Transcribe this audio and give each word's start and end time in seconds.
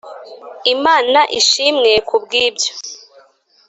imana 0.73 1.19
ishimwe 1.39 1.91
kubwibyo. 2.07 2.73